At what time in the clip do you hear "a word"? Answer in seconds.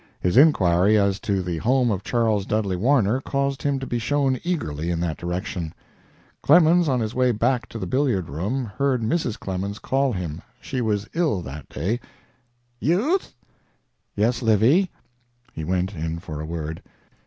16.41-16.81